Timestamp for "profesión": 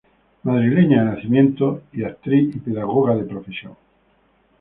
3.23-3.75